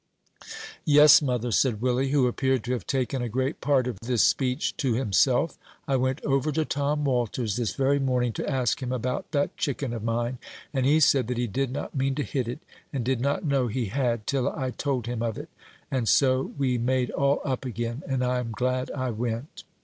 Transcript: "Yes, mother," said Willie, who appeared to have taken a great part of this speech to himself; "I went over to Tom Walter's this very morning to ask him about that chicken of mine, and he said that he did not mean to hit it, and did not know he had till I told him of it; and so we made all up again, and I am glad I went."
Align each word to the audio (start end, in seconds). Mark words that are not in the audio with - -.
"Yes, 0.83 1.21
mother," 1.21 1.51
said 1.51 1.79
Willie, 1.79 2.09
who 2.09 2.25
appeared 2.25 2.63
to 2.63 2.71
have 2.71 2.87
taken 2.87 3.21
a 3.21 3.29
great 3.29 3.61
part 3.61 3.85
of 3.85 3.99
this 3.99 4.23
speech 4.23 4.75
to 4.77 4.95
himself; 4.95 5.59
"I 5.87 5.95
went 5.95 6.23
over 6.25 6.51
to 6.53 6.65
Tom 6.65 7.03
Walter's 7.03 7.55
this 7.55 7.75
very 7.75 7.99
morning 7.99 8.33
to 8.33 8.49
ask 8.49 8.81
him 8.81 8.91
about 8.91 9.29
that 9.31 9.55
chicken 9.57 9.93
of 9.93 10.01
mine, 10.01 10.39
and 10.73 10.87
he 10.87 10.99
said 11.01 11.27
that 11.27 11.37
he 11.37 11.45
did 11.45 11.69
not 11.71 11.93
mean 11.93 12.15
to 12.15 12.23
hit 12.23 12.47
it, 12.47 12.61
and 12.91 13.05
did 13.05 13.21
not 13.21 13.45
know 13.45 13.67
he 13.67 13.89
had 13.93 14.25
till 14.25 14.49
I 14.49 14.71
told 14.71 15.05
him 15.05 15.21
of 15.21 15.37
it; 15.37 15.49
and 15.91 16.09
so 16.09 16.51
we 16.57 16.79
made 16.79 17.11
all 17.11 17.39
up 17.45 17.63
again, 17.63 18.01
and 18.07 18.23
I 18.23 18.39
am 18.39 18.53
glad 18.53 18.89
I 18.89 19.11
went." 19.11 19.63